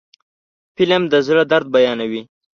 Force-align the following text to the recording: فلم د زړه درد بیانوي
فلم 0.75 1.03
د 1.11 1.13
زړه 1.27 1.43
درد 1.51 1.67
بیانوي 1.75 2.21